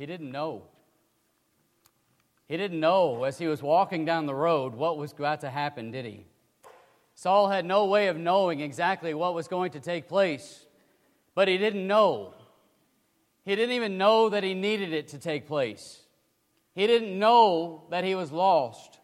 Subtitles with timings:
[0.00, 0.62] He didn't know.
[2.48, 5.90] He didn't know as he was walking down the road what was about to happen,
[5.90, 6.24] did he?
[7.14, 10.64] Saul had no way of knowing exactly what was going to take place,
[11.34, 12.32] but he didn't know.
[13.44, 16.00] He didn't even know that he needed it to take place.
[16.74, 19.00] He didn't know that he was lost.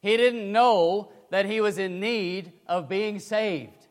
[0.00, 3.86] He didn't know that he was in need of being saved.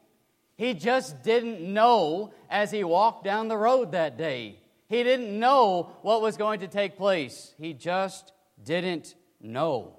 [0.58, 4.61] He just didn't know as he walked down the road that day.
[4.92, 7.56] He didn't know what was going to take place.
[7.58, 9.94] He just didn't know.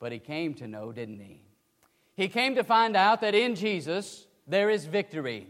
[0.00, 1.42] But he came to know, didn't he?
[2.16, 5.46] He came to find out that in Jesus there is victory.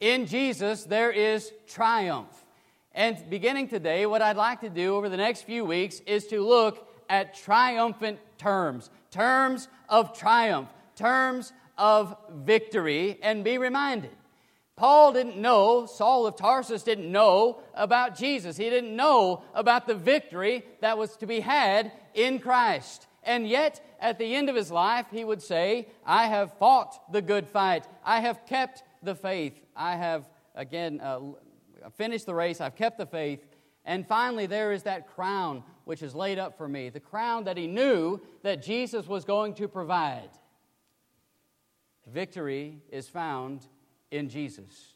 [0.00, 2.44] In Jesus there is triumph.
[2.90, 6.44] And beginning today, what I'd like to do over the next few weeks is to
[6.44, 14.10] look at triumphant terms, terms of triumph, terms of victory, and be reminded.
[14.76, 18.56] Paul didn't know, Saul of Tarsus didn't know about Jesus.
[18.56, 23.06] He didn't know about the victory that was to be had in Christ.
[23.22, 27.22] And yet, at the end of his life, he would say, I have fought the
[27.22, 27.86] good fight.
[28.04, 29.54] I have kept the faith.
[29.76, 31.20] I have, again, uh,
[31.96, 32.60] finished the race.
[32.60, 33.44] I've kept the faith.
[33.84, 37.56] And finally, there is that crown which is laid up for me the crown that
[37.56, 40.30] he knew that Jesus was going to provide.
[42.06, 43.66] Victory is found
[44.12, 44.94] in Jesus.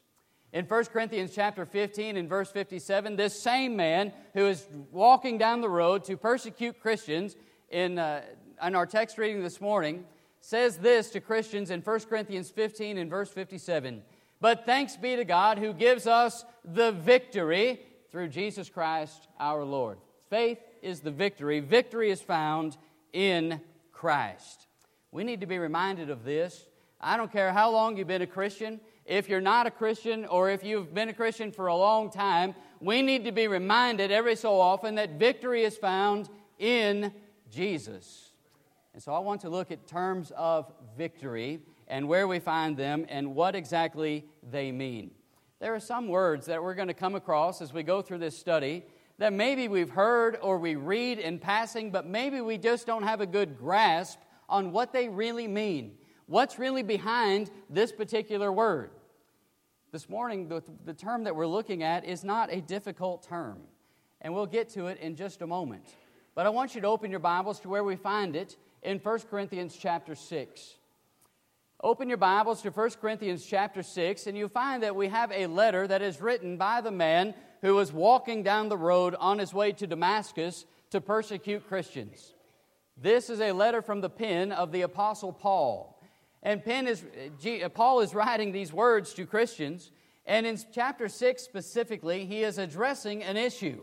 [0.53, 5.61] In 1 Corinthians chapter 15 and verse 57, this same man who is walking down
[5.61, 7.34] the road to persecute Christians
[7.69, 8.22] in, uh,
[8.64, 10.05] in our text reading this morning
[10.41, 14.03] says this to Christians in 1 Corinthians 15 and verse 57.
[14.41, 17.81] But thanks be to God who gives us the victory
[18.12, 19.98] through Jesus Christ our Lord.
[20.31, 21.61] Faith is the victory.
[21.61, 22.77] Victory is found
[23.12, 23.61] in
[23.92, 24.67] Christ.
[25.11, 26.67] We need to be reminded of this.
[27.00, 30.51] I don't care how long you've been a Christian, if you're not a Christian or
[30.51, 34.37] if you've been a Christian for a long time, we need to be reminded every
[34.37, 36.28] so often that victory is found
[36.59, 37.12] in
[37.50, 38.33] Jesus.
[38.93, 43.06] And so I want to look at terms of victory and where we find them
[43.09, 45.12] and what exactly they mean.
[45.61, 48.37] There are some words that we're going to come across as we go through this
[48.37, 48.84] study
[49.19, 53.21] that maybe we've heard or we read in passing, but maybe we just don't have
[53.21, 54.19] a good grasp
[54.49, 55.97] on what they really mean.
[56.27, 58.91] What's really behind this particular word?
[59.92, 63.58] This morning, the, the term that we're looking at is not a difficult term,
[64.20, 65.84] and we'll get to it in just a moment.
[66.34, 69.19] But I want you to open your Bibles to where we find it in 1
[69.30, 70.74] Corinthians chapter 6.
[71.82, 75.47] Open your Bibles to 1 Corinthians chapter 6, and you'll find that we have a
[75.47, 77.32] letter that is written by the man
[77.62, 82.34] who was walking down the road on his way to Damascus to persecute Christians.
[82.97, 85.96] This is a letter from the pen of the Apostle Paul.
[86.42, 89.91] And is, uh, Paul is writing these words to Christians,
[90.26, 93.82] and in chapter 6 specifically, he is addressing an issue.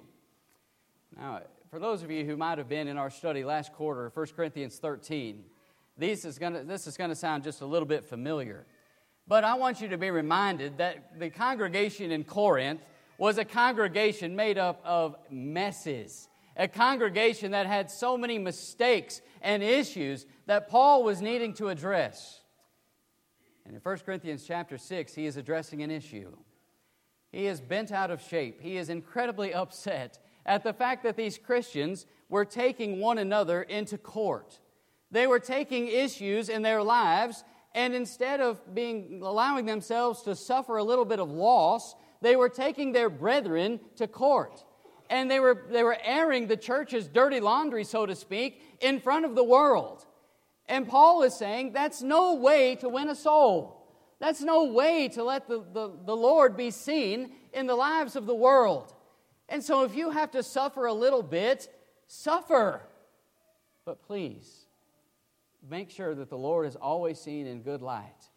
[1.17, 4.27] Now, for those of you who might have been in our study last quarter, 1
[4.35, 5.43] Corinthians 13,
[5.97, 8.65] this is going to, this is going to sound just a little bit familiar.
[9.27, 12.81] But I want you to be reminded that the congregation in Corinth
[13.17, 16.27] was a congregation made up of messes,
[16.57, 22.41] a congregation that had so many mistakes and issues that Paul was needing to address.
[23.65, 26.35] And in 1 Corinthians chapter 6, he is addressing an issue.
[27.31, 28.61] He is bent out of shape.
[28.61, 33.97] He is incredibly upset at the fact that these Christians were taking one another into
[33.97, 34.59] court.
[35.11, 37.43] They were taking issues in their lives,
[37.75, 42.49] and instead of being, allowing themselves to suffer a little bit of loss, they were
[42.49, 44.63] taking their brethren to court.
[45.09, 49.25] And they were, they were airing the church's dirty laundry, so to speak, in front
[49.25, 50.05] of the world.
[50.67, 53.79] And Paul is saying that's no way to win a soul.
[54.19, 58.25] That's no way to let the, the, the Lord be seen in the lives of
[58.25, 58.93] the world.
[59.49, 61.67] And so if you have to suffer a little bit,
[62.07, 62.81] suffer.
[63.85, 64.65] But please,
[65.69, 68.29] make sure that the Lord is always seen in good light.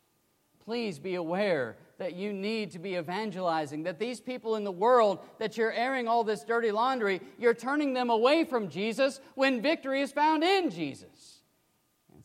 [0.64, 5.20] Please be aware that you need to be evangelizing, that these people in the world
[5.38, 10.02] that you're airing all this dirty laundry, you're turning them away from Jesus when victory
[10.02, 11.35] is found in Jesus.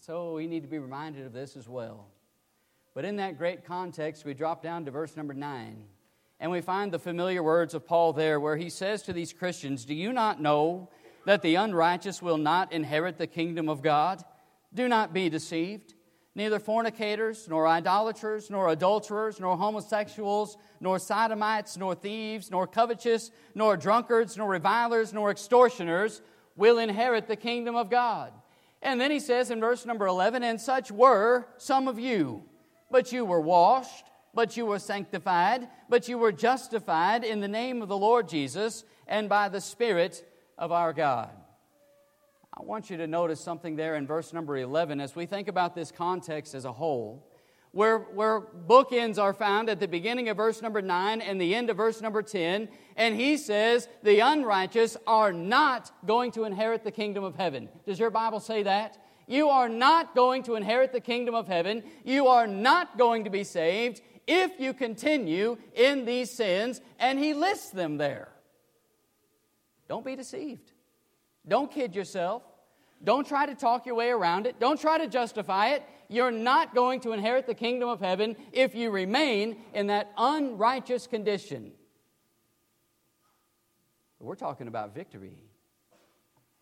[0.03, 2.07] So we need to be reminded of this as well.
[2.95, 5.83] But in that great context, we drop down to verse number 9.
[6.39, 9.85] And we find the familiar words of Paul there, where he says to these Christians,
[9.85, 10.89] Do you not know
[11.27, 14.23] that the unrighteous will not inherit the kingdom of God?
[14.73, 15.93] Do not be deceived.
[16.33, 23.77] Neither fornicators, nor idolaters, nor adulterers, nor homosexuals, nor sodomites, nor thieves, nor covetous, nor
[23.77, 26.23] drunkards, nor revilers, nor extortioners
[26.55, 28.33] will inherit the kingdom of God.
[28.81, 32.43] And then he says in verse number 11, And such were some of you,
[32.89, 37.81] but you were washed, but you were sanctified, but you were justified in the name
[37.81, 40.25] of the Lord Jesus and by the Spirit
[40.57, 41.29] of our God.
[42.57, 45.73] I want you to notice something there in verse number 11 as we think about
[45.73, 47.30] this context as a whole,
[47.71, 51.69] where, where bookends are found at the beginning of verse number 9 and the end
[51.69, 52.67] of verse number 10.
[52.97, 57.69] And he says, The unrighteous are not going to inherit the kingdom of heaven.
[57.85, 58.97] Does your Bible say that?
[59.27, 61.83] You are not going to inherit the kingdom of heaven.
[62.03, 66.81] You are not going to be saved if you continue in these sins.
[66.99, 68.27] And he lists them there.
[69.87, 70.73] Don't be deceived.
[71.47, 72.43] Don't kid yourself.
[73.03, 74.59] Don't try to talk your way around it.
[74.59, 75.83] Don't try to justify it.
[76.11, 81.07] You're not going to inherit the kingdom of heaven if you remain in that unrighteous
[81.07, 81.71] condition.
[84.19, 85.37] We're talking about victory.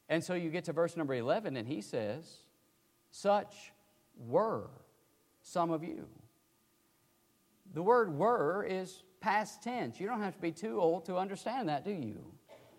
[0.07, 2.37] And so you get to verse number 11, and he says,
[3.11, 3.73] Such
[4.27, 4.69] were
[5.41, 6.07] some of you.
[7.73, 9.99] The word were is past tense.
[9.99, 12.23] You don't have to be too old to understand that, do you?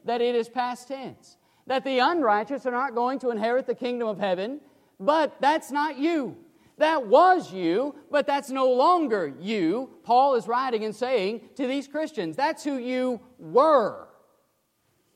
[0.05, 1.37] That it is past tense
[1.70, 4.61] that the unrighteous are not going to inherit the kingdom of heaven,
[4.99, 6.37] but that's not you.
[6.81, 9.91] That was you, but that's no longer you.
[10.03, 14.09] Paul is writing and saying to these Christians, that's who you were.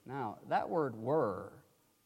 [0.05, 1.52] Now, that word were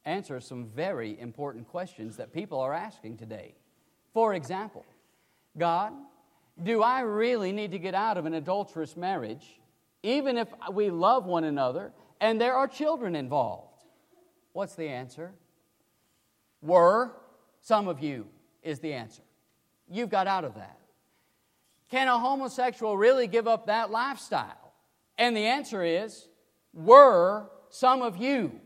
[0.05, 3.57] answers some very important questions that people are asking today.
[4.15, 4.87] For example,
[5.59, 5.93] God,
[6.63, 9.59] do I really need to get out of an adulterous marriage,
[10.05, 13.83] even if we love one another and there are children involved?
[14.53, 15.33] What's the answer?
[16.63, 17.11] Were
[17.61, 18.29] some of you,
[18.63, 19.23] is the answer.
[19.91, 20.79] You've got out of that.
[21.91, 24.73] Can a homosexual really give up that lifestyle?
[25.17, 26.29] And the answer is,
[26.73, 28.61] were some of you.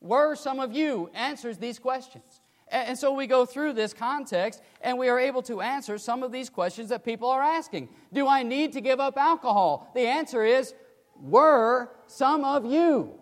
[0.00, 2.40] Were some of you answers these questions.
[2.68, 6.32] And so we go through this context and we are able to answer some of
[6.32, 7.88] these questions that people are asking.
[8.12, 9.90] Do I need to give up alcohol?
[9.94, 10.74] The answer is,
[11.20, 13.12] were some of you.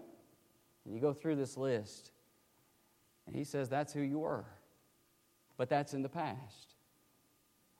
[0.85, 2.13] And you go through this list,
[3.27, 4.45] and he says that's who you were.
[5.57, 6.70] But that's in the past.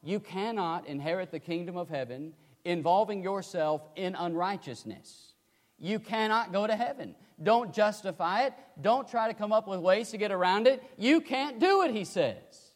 [0.03, 2.33] You cannot inherit the kingdom of heaven
[2.65, 5.35] involving yourself in unrighteousness.
[5.79, 7.15] You cannot go to heaven.
[7.43, 8.55] Don't justify it.
[8.81, 10.83] Don't try to come up with ways to get around it.
[10.99, 12.73] You can't do it, he says.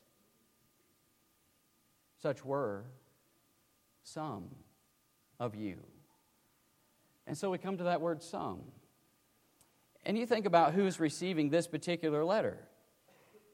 [2.22, 2.84] Such were
[4.02, 4.48] some
[5.38, 5.76] of you.
[7.26, 8.60] And so we come to that word some.
[10.06, 12.58] And you think about who's receiving this particular letter.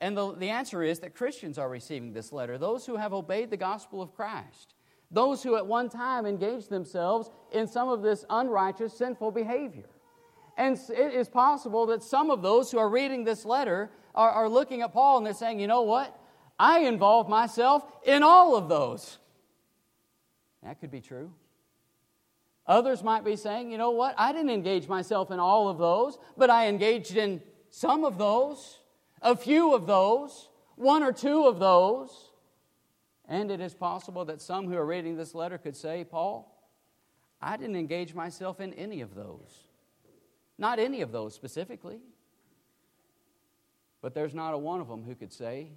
[0.01, 3.51] And the, the answer is that Christians are receiving this letter, those who have obeyed
[3.51, 4.75] the gospel of Christ,
[5.11, 9.89] those who at one time engaged themselves in some of this unrighteous, sinful behavior.
[10.57, 14.49] And it is possible that some of those who are reading this letter are, are
[14.49, 16.19] looking at Paul and they're saying, you know what?
[16.59, 19.19] I involve myself in all of those.
[20.63, 21.33] That could be true.
[22.67, 26.19] Others might be saying, you know what, I didn't engage myself in all of those,
[26.37, 28.80] but I engaged in some of those,
[29.23, 32.31] a few of those, one or two of those.
[33.29, 36.57] And it is possible that some who are reading this letter could say, Paul,
[37.41, 39.69] I didn't engage myself in any of those.
[40.59, 42.01] Not any of those specifically.
[44.03, 45.73] But there's not a one of them who could say,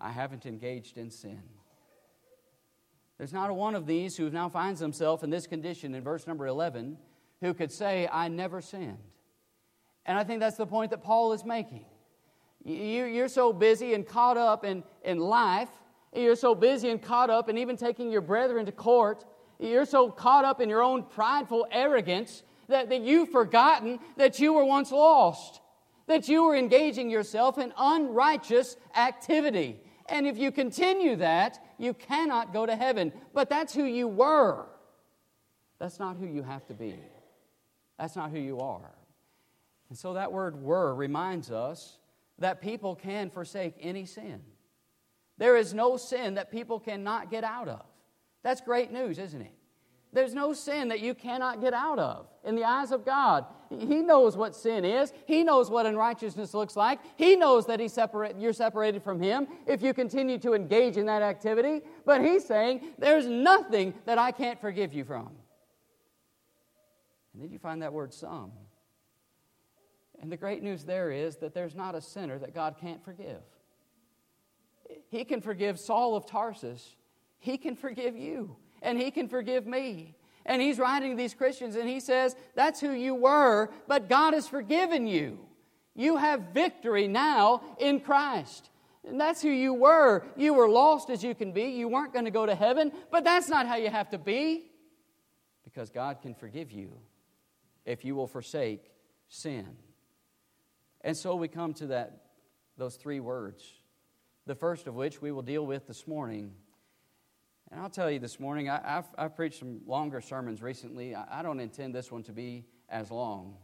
[0.00, 1.42] I haven't engaged in sin.
[3.18, 6.26] There's not a one of these who now finds himself in this condition in verse
[6.26, 6.98] number 11
[7.40, 8.98] who could say, I never sinned.
[10.06, 11.84] And I think that's the point that Paul is making.
[12.64, 15.68] You, are so busy and caught up in, in life,
[16.14, 19.24] you're so busy and caught up in even taking your brethren to court,
[19.58, 24.52] you're so caught up in your own prideful arrogance that, that you've forgotten that you
[24.52, 25.60] were once lost,
[26.06, 29.80] that you were engaging yourself in unrighteous activity.
[30.08, 33.12] And if you continue that, you cannot go to heaven.
[33.32, 34.66] But that's who you were.
[35.78, 36.96] That's not who you have to be.
[37.98, 38.92] That's not who you are.
[39.88, 41.98] And so that word were reminds us
[42.42, 44.40] that people can forsake any sin.
[45.38, 47.84] There is no sin that people cannot get out of.
[48.42, 49.52] That's great news, isn't it?
[50.12, 53.46] There's no sin that you cannot get out of in the eyes of God.
[53.70, 55.10] He knows what sin is.
[55.26, 57.00] He knows what unrighteousness looks like.
[57.16, 61.06] He knows that he's separate, you're separated from Him if you continue to engage in
[61.06, 61.80] that activity.
[62.04, 65.30] But He's saying, there's nothing that I can't forgive you from.
[67.32, 68.52] And then you find that word some.
[70.22, 73.42] And the great news there is that there's not a sinner that God can't forgive.
[75.08, 76.96] He can forgive Saul of Tarsus,
[77.38, 80.14] He can forgive you and He can forgive me.
[80.44, 84.34] And he's writing to these Christians and he says, That's who you were, but God
[84.34, 85.38] has forgiven you.
[85.94, 88.70] You have victory now in Christ.
[89.06, 90.24] And that's who you were.
[90.36, 91.64] You were lost as you can be.
[91.64, 94.70] You weren't going to go to heaven, but that's not how you have to be.
[95.64, 96.92] Because God can forgive you
[97.84, 98.90] if you will forsake
[99.28, 99.76] sin.
[101.04, 102.22] And so we come to that
[102.76, 103.62] those three words.
[104.46, 106.52] The first of which we will deal with this morning.
[107.70, 111.14] And I'll tell you this morning, I, have I've preached some longer sermons recently.
[111.14, 113.56] I, I don't intend this one to be as long.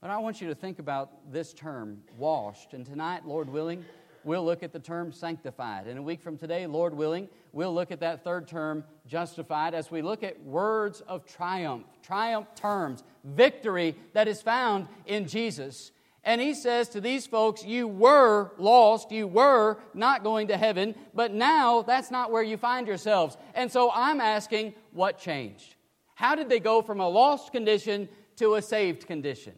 [0.00, 2.72] But I want you to think about this term, washed.
[2.72, 3.84] And tonight, Lord willing,
[4.24, 5.86] we'll look at the term sanctified.
[5.86, 9.90] And a week from today, Lord willing, we'll look at that third term, justified, as
[9.90, 15.90] we look at words of triumph, triumph terms, victory that is found in Jesus.
[16.22, 20.94] And he says to these folks, You were lost, you were not going to heaven,
[21.14, 23.36] but now that's not where you find yourselves.
[23.54, 25.76] And so I'm asking, what changed?
[26.14, 29.54] How did they go from a lost condition to a saved condition?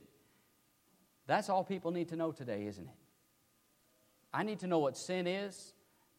[1.27, 2.95] That's all people need to know today, isn't it?
[4.33, 5.75] I need to know what sin is.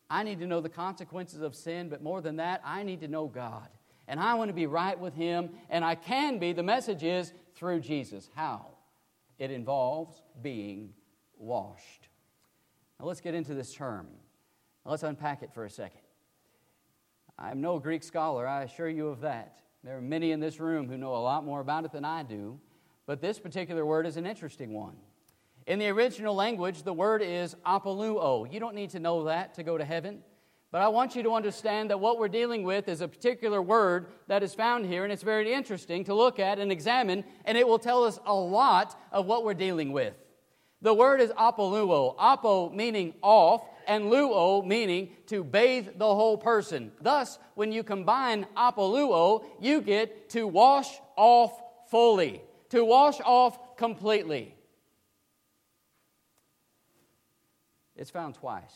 [0.09, 3.07] I need to know the consequences of sin, but more than that, I need to
[3.07, 3.67] know God.
[4.07, 6.51] And I want to be right with Him, and I can be.
[6.51, 8.29] The message is through Jesus.
[8.35, 8.72] How?
[9.43, 10.93] It involves being
[11.37, 12.07] washed.
[12.97, 14.07] Now let's get into this term.
[14.85, 15.99] let's unpack it for a second.
[17.37, 19.59] I'm no Greek scholar, I assure you of that.
[19.83, 22.23] There are many in this room who know a lot more about it than I
[22.23, 22.57] do,
[23.05, 24.95] but this particular word is an interesting one.
[25.67, 28.49] In the original language, the word is apoluo.
[28.49, 30.23] You don't need to know that to go to heaven.
[30.73, 34.07] But I want you to understand that what we're dealing with is a particular word
[34.25, 37.67] that is found here, and it's very interesting to look at and examine, and it
[37.67, 40.15] will tell us a lot of what we're dealing with.
[40.81, 42.15] The word is apoluo.
[42.17, 46.91] Apo meaning off, and luo meaning to bathe the whole person.
[46.99, 51.53] Thus, when you combine apoluo, you get to wash off
[51.91, 54.55] fully, to wash off completely.
[57.95, 58.73] It's found twice,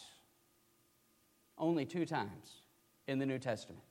[1.58, 2.62] only two times
[3.08, 3.82] in the New Testament.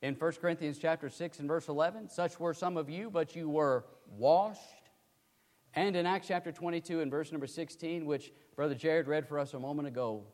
[0.00, 3.48] In 1 Corinthians chapter 6 and verse 11, such were some of you, but you
[3.48, 3.84] were
[4.16, 4.60] washed.
[5.74, 9.54] And in Acts chapter 22 and verse number 16, which Brother Jared read for us
[9.54, 10.24] a moment ago,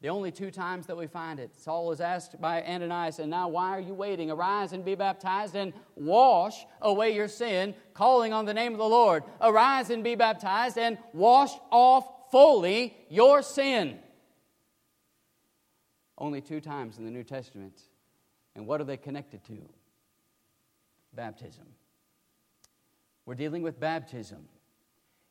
[0.00, 3.48] the only two times that we find it, Saul is asked by Ananias, and now
[3.48, 4.30] why are you waiting?
[4.30, 8.84] Arise and be baptized and wash away your sin, calling on the name of the
[8.84, 9.22] Lord.
[9.40, 13.98] Arise and be baptized and wash off fully your sin.
[16.18, 17.82] Only two times in the New Testament.
[18.54, 19.58] And what are they connected to?
[21.14, 21.66] Baptism.
[23.26, 24.48] We're dealing with baptism.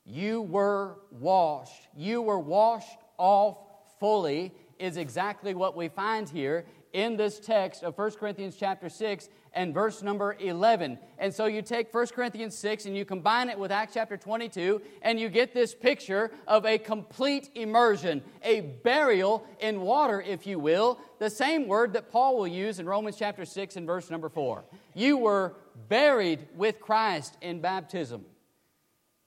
[0.06, 1.88] You were washed.
[1.96, 3.58] You were washed off
[4.00, 9.30] fully, is exactly what we find here in this text of 1 Corinthians chapter 6
[9.54, 10.98] and verse number 11.
[11.18, 14.82] And so you take 1 Corinthians 6 and you combine it with Acts chapter 22,
[15.02, 20.60] and you get this picture of a complete immersion, a burial in water, if you
[20.60, 24.30] will, the same word that Paul will use in Romans chapter 6 and verse number
[24.30, 24.64] 4.
[24.94, 25.56] You were
[25.90, 28.26] buried with Christ in baptism,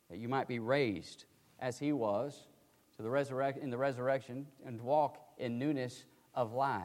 [0.09, 1.25] that you might be raised
[1.59, 2.47] as he was
[2.97, 6.05] to the resurrect, in the resurrection and walk in newness
[6.35, 6.85] of life.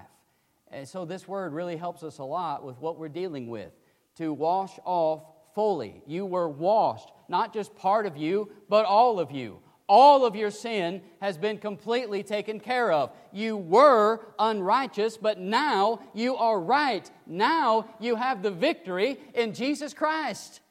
[0.71, 3.71] And so this word really helps us a lot with what we're dealing with.
[4.17, 5.23] To wash off
[5.53, 6.01] fully.
[6.05, 9.59] You were washed, not just part of you, but all of you.
[9.87, 13.11] All of your sin has been completely taken care of.
[13.33, 17.09] You were unrighteous, but now you are right.
[17.27, 20.61] Now you have the victory in Jesus Christ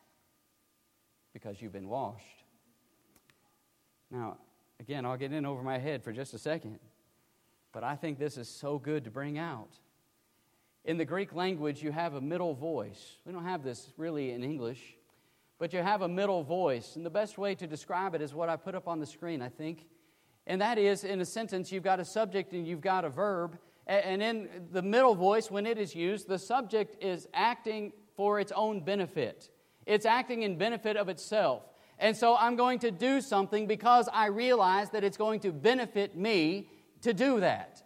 [1.35, 2.25] because you've been washed.
[4.11, 4.39] Now,
[4.81, 6.79] again, I'll get in over my head for just a second,
[7.73, 9.79] but I think this is so good to bring out.
[10.85, 13.19] In the Greek language, you have a middle voice.
[13.27, 14.97] We don't have this really in English,
[15.59, 16.97] but you have a middle voice.
[16.97, 19.43] And the best way to describe it is what I put up on the screen,
[19.43, 19.85] I think.
[20.47, 23.59] And that is in a sentence, you've got a subject and you've got a verb.
[23.87, 28.53] And in the middle voice, when it is used, the subject is acting for its
[28.53, 29.51] own benefit,
[29.87, 31.63] it's acting in benefit of itself.
[31.99, 36.17] And so I'm going to do something because I realize that it's going to benefit
[36.17, 36.71] me
[37.03, 37.83] to do that.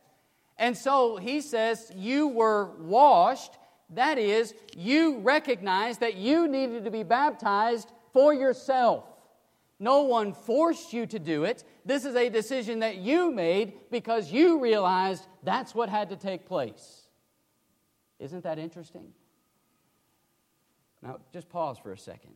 [0.59, 3.59] And so he says, You were washed.
[3.91, 9.05] That is, you recognized that you needed to be baptized for yourself.
[9.79, 11.65] No one forced you to do it.
[11.85, 16.47] This is a decision that you made because you realized that's what had to take
[16.47, 17.03] place.
[18.19, 19.13] Isn't that interesting?
[21.03, 22.33] Now, just pause for a second.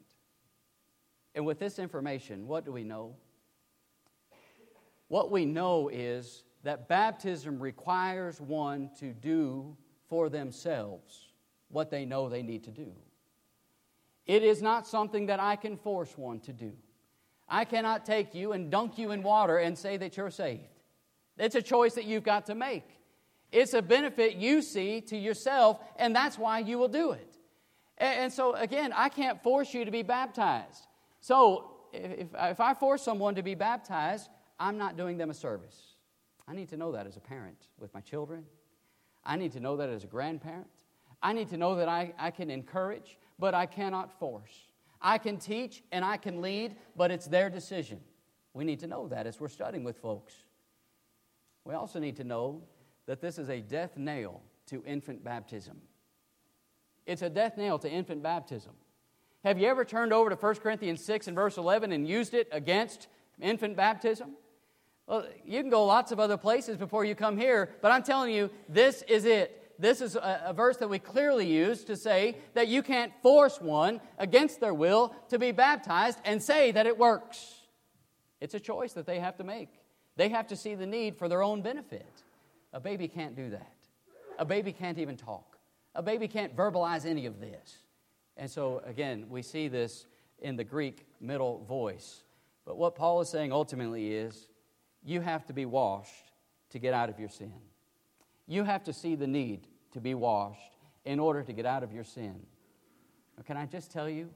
[1.35, 3.15] And with this information, what do we know?
[5.07, 9.75] What we know is that baptism requires one to do
[10.07, 11.29] for themselves
[11.71, 12.93] what they know they need to do.
[14.27, 16.73] It is not something that I can force one to do.
[17.49, 20.83] I cannot take you and dunk you in water and say that you're saved.
[21.39, 22.85] It's a choice that you've got to make.
[23.51, 27.39] It's a benefit you see to yourself, and that's why you will do it.
[27.97, 30.87] And, so, again, I can't force you to be baptized.
[31.21, 34.29] So, if I force someone to be baptized,
[34.61, 35.88] I'm not doing them a service.
[36.49, 38.45] I need to know that as a parent with my children.
[39.25, 40.67] I need to know that as a grandparent.
[41.23, 44.55] I need to know that I, I can encourage, but I cannot force.
[45.02, 48.00] I can teach and I can lead, but it's their decision.
[48.55, 50.35] We need to know that as we're studying with folks.
[51.64, 52.62] We also need to know
[53.07, 55.76] that this is a death nail to infant baptism.
[57.07, 58.73] It's a death nail to infant baptism.
[59.45, 62.49] Have you ever turned over to 1 Corinthians 6 and verse 11 and used it
[62.52, 63.09] against
[63.40, 64.31] infant baptism?
[65.09, 68.35] Well, you can go lots of other places before you come here, but I'm telling
[68.35, 69.55] you, this is it.
[69.79, 73.61] This is a, a, verse that we clearly use to say that you can't force
[73.61, 77.55] one against their will to be baptized and say that it works.
[78.41, 79.71] It's a choice that they have to make.
[80.17, 82.25] They have to see the need for their own benefit.
[82.73, 83.77] A baby can't do that.
[84.38, 85.59] A baby can't even talk.
[85.95, 87.79] A baby can't verbalize any of this.
[88.37, 90.07] And so, again, we see this
[90.41, 92.25] in the Greek middle voice.
[92.67, 94.49] But what Paul is saying ultimately is
[95.05, 96.33] you have to be washed
[96.71, 97.52] to get out of your sin.
[98.47, 101.93] You have to see the need to be washed in order to get out of
[101.93, 102.40] your sin.
[103.37, 104.31] Now, can I just tell you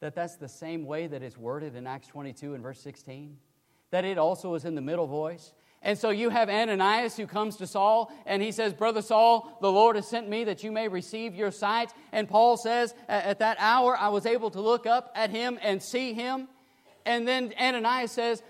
[0.00, 3.36] that that's the same way that it's worded in Acts 22 and verse 16?
[3.90, 5.52] That it also is in the middle voice.
[5.84, 9.70] And so you have Ananias who comes to Saul and he says, Brother Saul, the
[9.70, 11.92] Lord has sent me that you may receive your sight.
[12.10, 15.82] And Paul says, At that hour I was able to look up at him and
[15.82, 16.48] see him.
[17.04, 18.42] And then Ananias says,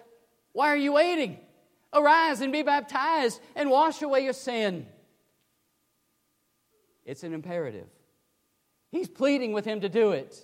[0.52, 1.40] Why are you waiting?
[1.94, 4.86] Arise and be baptized and wash away your sin.
[7.04, 7.86] It's an imperative.
[8.90, 10.36] He's pleading with him to do it,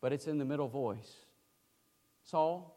[0.00, 1.12] but it's in the middle voice.
[2.24, 2.76] Saul,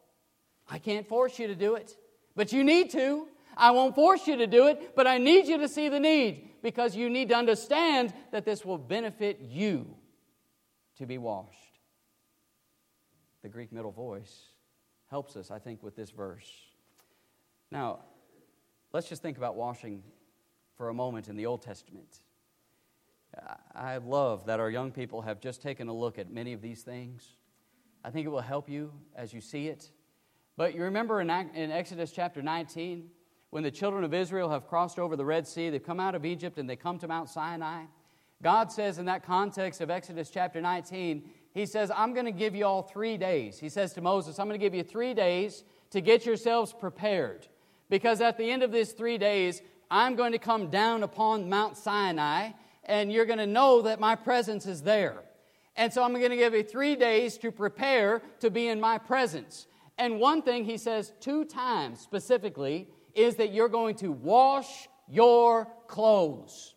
[0.69, 1.95] I can't force you to do it,
[2.35, 3.27] but you need to.
[3.55, 6.49] I won't force you to do it, but I need you to see the need
[6.63, 9.85] because you need to understand that this will benefit you
[10.97, 11.49] to be washed.
[13.43, 14.47] The Greek middle voice
[15.09, 16.49] helps us, I think, with this verse.
[17.73, 18.01] Now,
[18.93, 20.03] let's just think about washing
[20.77, 22.19] for a moment in the Old Testament.
[23.73, 26.83] I love that our young people have just taken a look at many of these
[26.83, 27.27] things.
[28.03, 29.89] I think it will help you as you see it.
[30.55, 33.09] But you remember in, Exodus chapter 19,
[33.49, 36.25] when the children of Israel have crossed over the Red Sea, they've come out of
[36.25, 37.85] Egypt and they come to Mount Sinai.
[38.43, 42.53] God says in that context of Exodus chapter 19, He says, I'm going to give
[42.53, 43.57] you all three days.
[43.57, 47.47] He says to Moses, I'm going to give you three days to get yourselves prepared.
[47.89, 51.77] Because at the end of these three days, I'm going to come down upon Mount
[51.77, 52.51] Sinai,
[52.83, 55.23] and you're going to know that my presence is there.
[55.75, 58.97] And so I'm going to give you three days to prepare to be in my
[58.97, 59.67] presence.
[59.97, 65.67] And one thing he says two times specifically is that you're going to wash your
[65.87, 66.73] clothes.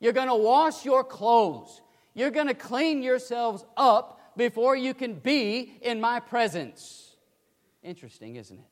[0.00, 1.80] You're going to wash your clothes.
[2.14, 7.16] You're going to clean yourselves up before you can be in my presence.
[7.82, 8.71] Interesting, isn't it?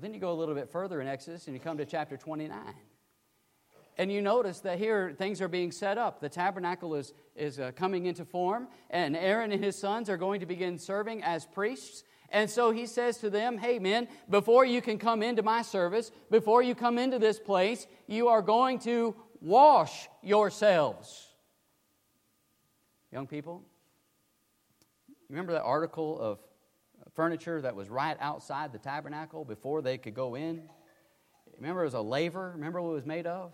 [0.00, 2.16] Well, then you go a little bit further in Exodus and you come to chapter
[2.16, 2.56] 29.
[3.98, 6.22] And you notice that here things are being set up.
[6.22, 10.40] The tabernacle is, is uh, coming into form, and Aaron and his sons are going
[10.40, 12.02] to begin serving as priests.
[12.30, 16.12] And so he says to them, Hey, men, before you can come into my service,
[16.30, 21.26] before you come into this place, you are going to wash yourselves.
[23.12, 23.64] Young people,
[25.28, 26.38] remember that article of
[27.14, 30.62] furniture that was right outside the tabernacle before they could go in.
[31.56, 32.52] Remember, it was a laver.
[32.54, 33.52] Remember what it was made of?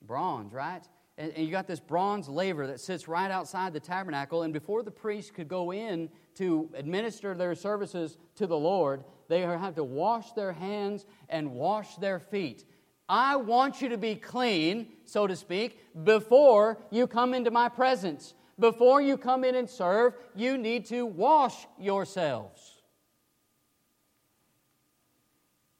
[0.00, 0.82] Bronze, right?
[1.18, 4.42] And, and you got this bronze laver that sits right outside the tabernacle.
[4.42, 9.40] And before the priests could go in to administer their services to the Lord, they
[9.40, 12.64] have to wash their hands and wash their feet.
[13.08, 18.34] I want you to be clean, so to speak, before you come into my presence.
[18.58, 22.82] Before you come in and serve, you need to wash yourselves.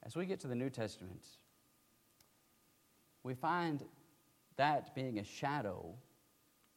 [0.03, 1.25] As we get to the New Testament,
[3.23, 3.85] we find
[4.57, 5.95] that being a shadow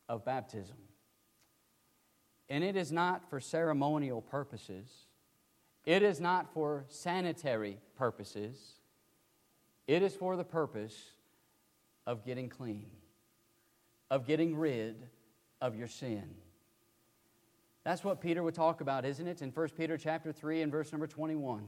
[0.08, 0.78] of baptism.
[2.50, 4.88] And it is not for ceremonial purposes,
[5.86, 8.76] it is not for sanitary purposes,
[9.88, 10.96] it is for the purpose
[12.06, 12.92] of getting clean,
[14.12, 15.10] of getting rid
[15.62, 16.24] of your sin.
[17.84, 19.42] That's what Peter would talk about, isn't it?
[19.42, 21.68] In 1 Peter chapter 3 and verse number 21.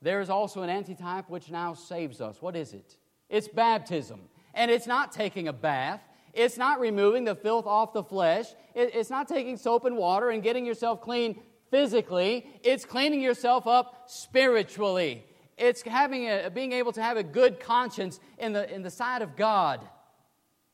[0.00, 2.40] There is also an antitype which now saves us.
[2.40, 2.96] What is it?
[3.28, 4.20] It's baptism.
[4.54, 6.00] And it's not taking a bath.
[6.32, 8.46] It's not removing the filth off the flesh.
[8.74, 12.46] It's not taking soap and water and getting yourself clean physically.
[12.62, 15.24] It's cleaning yourself up spiritually.
[15.56, 19.22] it's having a, being able to have a good conscience in the, in the sight
[19.22, 19.80] of God.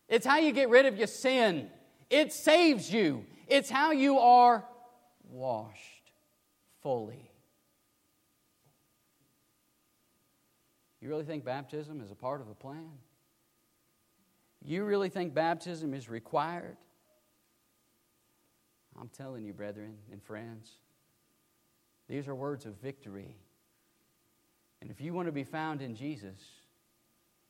[0.07, 1.71] It's how you get rid of your sin.
[2.15, 3.27] It saves you.
[3.49, 4.65] It's how you are
[5.29, 6.13] washed
[6.81, 7.29] fully.
[11.01, 12.89] You really think baptism is a part of the plan?
[14.63, 16.77] You really think baptism is required?
[18.97, 20.71] I'm telling you, brethren and friends,
[22.09, 23.39] these are words of victory.
[24.81, 26.41] And if you want to be found in Jesus,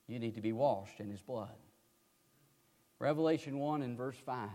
[0.06, 1.50] you need to be washed in his blood.
[2.98, 4.48] Revelation 1 and verse 5.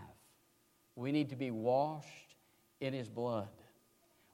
[0.95, 2.35] We need to be washed
[2.79, 3.49] in his blood.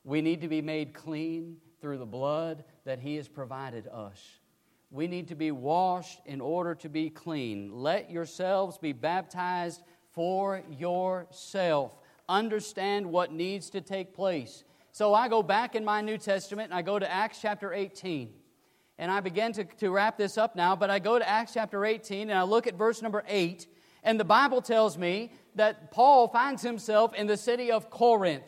[0.03, 4.19] We need to be made clean through the blood that he has provided us.
[4.91, 7.71] We need to be washed in order to be clean.
[7.73, 9.81] Let yourselves be baptized
[10.13, 11.97] for yourself.
[12.29, 14.63] Understand what needs to take place.
[14.91, 18.31] So I go back in my New Testament and I go to Acts chapter 18.
[18.97, 21.83] And I begin to, to wrap this up now, but I go to Acts chapter
[21.83, 23.67] 18 and I look at verse number 8.
[24.05, 28.43] And the Bible tells me that Paul finds himself in the city of Corinth.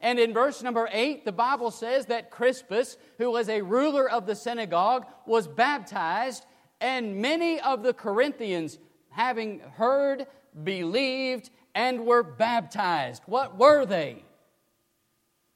[0.00, 4.26] And in verse number 8, the Bible says that Crispus, who was a ruler of
[4.26, 6.44] the synagogue, was baptized,
[6.80, 8.78] and many of the Corinthians,
[9.10, 10.26] having heard,
[10.64, 13.22] believed, and were baptized.
[13.26, 14.24] What were they?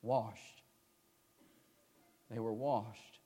[0.01, 0.63] Washed.
[2.31, 3.19] They were washed.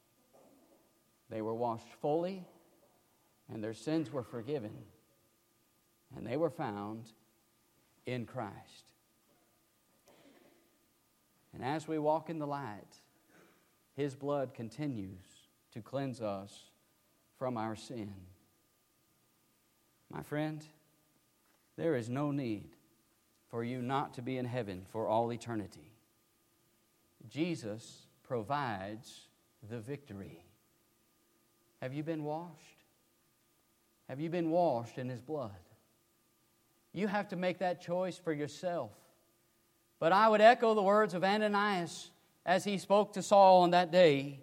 [1.28, 2.46] They were washed fully,
[3.52, 4.72] and their sins were forgiven
[6.16, 7.04] and they were found
[8.06, 8.92] in Christ.
[11.52, 12.98] And as we walk in the light,
[13.96, 15.24] His blood continues
[15.72, 16.52] to cleanse us
[17.38, 18.12] from our sin.
[20.12, 20.64] My friend,
[21.76, 22.70] there is no need
[23.48, 25.92] for you not to be in heaven for all eternity.
[27.28, 29.28] Jesus provides
[29.68, 30.44] the victory.
[31.80, 32.84] Have you been washed?
[34.08, 35.50] Have you been washed in His blood?
[36.94, 38.92] You have to make that choice for yourself.
[39.98, 42.10] But I would echo the words of Ananias
[42.46, 44.40] as he spoke to Saul on that day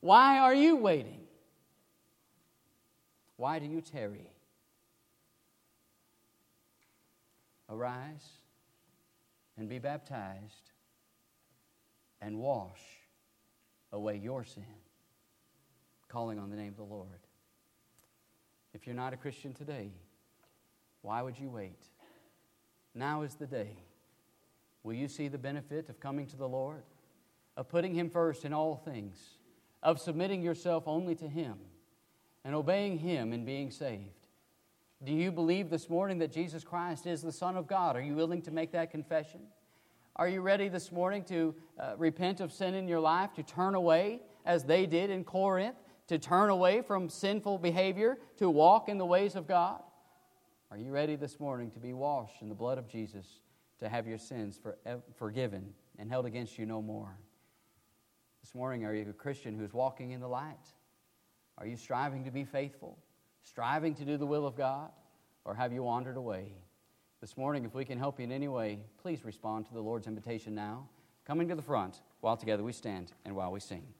[0.00, 1.22] Why are you waiting?
[3.36, 4.30] Why do you tarry?
[7.70, 8.28] Arise
[9.56, 10.70] and be baptized
[12.20, 12.80] and wash
[13.92, 14.64] away your sin,
[16.08, 17.08] calling on the name of the Lord.
[18.74, 19.90] If you're not a Christian today,
[21.00, 21.78] why would you wait?
[22.94, 23.76] Now is the day.
[24.82, 26.82] Will you see the benefit of coming to the Lord,
[27.56, 29.18] of putting Him first in all things,
[29.82, 31.56] of submitting yourself only to Him,
[32.44, 34.28] and obeying Him in being saved?
[35.02, 37.96] Do you believe this morning that Jesus Christ is the Son of God?
[37.96, 39.40] Are you willing to make that confession?
[40.16, 43.74] Are you ready this morning to uh, repent of sin in your life, to turn
[43.74, 45.76] away as they did in Corinth,
[46.06, 49.82] to turn away from sinful behavior, to walk in the ways of God?
[50.74, 53.42] Are you ready this morning to be washed in the blood of Jesus,
[53.78, 57.16] to have your sins for, eh, forgiven and held against you no more?
[58.40, 60.74] This morning, are you a Christian who's walking in the light?
[61.58, 62.98] Are you striving to be faithful,
[63.44, 64.90] striving to do the will of God,
[65.44, 66.56] or have you wandered away?
[67.20, 70.08] This morning, if we can help you in any way, please respond to the Lord's
[70.08, 70.88] invitation now.
[71.24, 73.94] Coming to the front while together we stand and while we sing.